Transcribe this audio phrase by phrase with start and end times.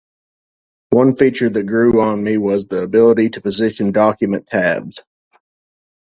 [0.89, 5.03] One feature that grew on me was the ability to position document tabs.